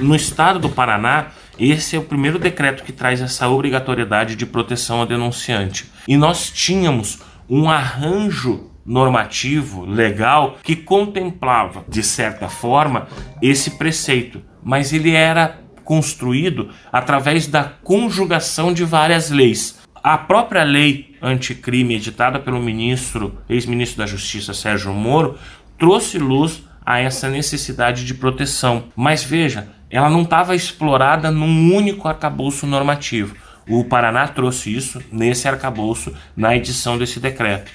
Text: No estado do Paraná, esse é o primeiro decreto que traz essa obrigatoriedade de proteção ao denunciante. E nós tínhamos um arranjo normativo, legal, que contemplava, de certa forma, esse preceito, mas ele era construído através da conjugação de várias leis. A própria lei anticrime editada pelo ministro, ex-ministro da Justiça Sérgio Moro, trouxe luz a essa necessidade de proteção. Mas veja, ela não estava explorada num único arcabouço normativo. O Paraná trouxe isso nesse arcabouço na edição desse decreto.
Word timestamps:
No 0.00 0.14
estado 0.14 0.58
do 0.58 0.68
Paraná, 0.68 1.28
esse 1.58 1.96
é 1.96 1.98
o 1.98 2.04
primeiro 2.04 2.38
decreto 2.38 2.82
que 2.82 2.92
traz 2.92 3.20
essa 3.20 3.48
obrigatoriedade 3.48 4.36
de 4.36 4.44
proteção 4.44 5.00
ao 5.00 5.06
denunciante. 5.06 5.90
E 6.06 6.16
nós 6.16 6.50
tínhamos 6.50 7.20
um 7.48 7.70
arranjo 7.70 8.70
normativo, 8.84 9.84
legal, 9.84 10.58
que 10.62 10.76
contemplava, 10.76 11.84
de 11.88 12.02
certa 12.02 12.48
forma, 12.48 13.08
esse 13.42 13.72
preceito, 13.72 14.42
mas 14.62 14.92
ele 14.92 15.12
era 15.12 15.60
construído 15.84 16.70
através 16.92 17.46
da 17.46 17.64
conjugação 17.64 18.72
de 18.72 18.84
várias 18.84 19.30
leis. 19.30 19.78
A 20.02 20.18
própria 20.18 20.62
lei 20.62 21.16
anticrime 21.22 21.96
editada 21.96 22.38
pelo 22.38 22.60
ministro, 22.60 23.38
ex-ministro 23.48 23.98
da 23.98 24.06
Justiça 24.06 24.52
Sérgio 24.54 24.92
Moro, 24.92 25.38
trouxe 25.78 26.18
luz 26.18 26.62
a 26.84 27.00
essa 27.00 27.28
necessidade 27.28 28.04
de 28.04 28.14
proteção. 28.14 28.84
Mas 28.94 29.24
veja, 29.24 29.68
ela 29.96 30.10
não 30.10 30.22
estava 30.22 30.54
explorada 30.54 31.30
num 31.30 31.74
único 31.74 32.06
arcabouço 32.06 32.66
normativo. 32.66 33.34
O 33.66 33.82
Paraná 33.82 34.28
trouxe 34.28 34.74
isso 34.74 35.02
nesse 35.10 35.48
arcabouço 35.48 36.12
na 36.36 36.54
edição 36.54 36.98
desse 36.98 37.18
decreto. 37.18 37.72